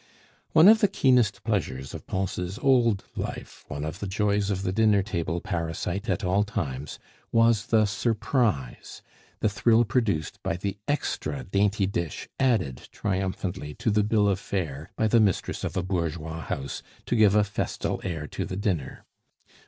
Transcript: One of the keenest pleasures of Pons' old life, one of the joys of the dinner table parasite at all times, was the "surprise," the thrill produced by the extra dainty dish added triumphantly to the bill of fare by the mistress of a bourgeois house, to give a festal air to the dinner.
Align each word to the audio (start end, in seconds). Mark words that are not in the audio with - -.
One 0.53 0.67
of 0.67 0.79
the 0.79 0.87
keenest 0.87 1.43
pleasures 1.43 1.93
of 1.93 2.07
Pons' 2.07 2.57
old 2.57 3.03
life, 3.15 3.63
one 3.67 3.85
of 3.85 3.99
the 3.99 4.07
joys 4.07 4.49
of 4.49 4.63
the 4.63 4.71
dinner 4.71 5.03
table 5.03 5.39
parasite 5.41 6.09
at 6.09 6.23
all 6.23 6.43
times, 6.43 6.97
was 7.31 7.67
the 7.67 7.85
"surprise," 7.85 9.03
the 9.41 9.47
thrill 9.47 9.85
produced 9.85 10.41
by 10.41 10.57
the 10.57 10.79
extra 10.87 11.43
dainty 11.43 11.85
dish 11.85 12.27
added 12.39 12.89
triumphantly 12.91 13.75
to 13.75 13.91
the 13.91 14.03
bill 14.03 14.27
of 14.27 14.39
fare 14.39 14.89
by 14.95 15.05
the 15.07 15.19
mistress 15.19 15.63
of 15.63 15.77
a 15.77 15.83
bourgeois 15.83 16.39
house, 16.41 16.81
to 17.05 17.15
give 17.15 17.35
a 17.35 17.43
festal 17.43 18.01
air 18.03 18.25
to 18.25 18.43
the 18.43 18.57
dinner. 18.57 19.05